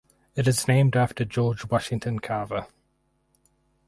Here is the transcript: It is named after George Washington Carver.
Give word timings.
It 0.35 0.47
is 0.47 0.67
named 0.67 0.95
after 0.97 1.23
George 1.23 1.63
Washington 1.69 2.17
Carver. 2.17 2.65